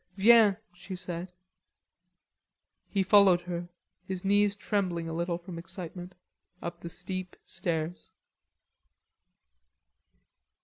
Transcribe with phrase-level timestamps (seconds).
[0.17, 1.31] "Viens," she said.
[2.89, 3.69] He followed her,
[4.03, 6.15] his knees trembling a little from excitement,
[6.59, 8.09] up the steep stairs.